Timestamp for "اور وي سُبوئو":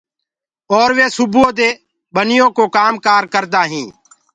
0.75-1.49